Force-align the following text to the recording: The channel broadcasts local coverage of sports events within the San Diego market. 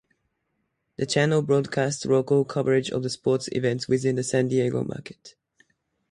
The 0.97 1.05
channel 1.05 1.43
broadcasts 1.43 2.07
local 2.07 2.43
coverage 2.43 2.89
of 2.89 3.05
sports 3.11 3.47
events 3.51 3.87
within 3.87 4.15
the 4.15 4.23
San 4.23 4.47
Diego 4.47 4.83
market. 4.83 5.35